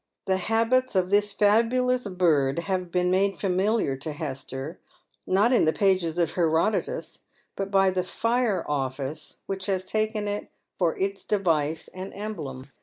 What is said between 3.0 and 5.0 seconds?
made familiar to Hester,